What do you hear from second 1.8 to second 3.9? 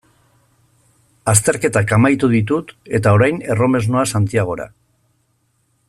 amaitu ditut eta orain erromes